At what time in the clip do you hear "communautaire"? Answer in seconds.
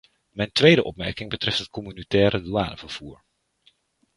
1.69-2.41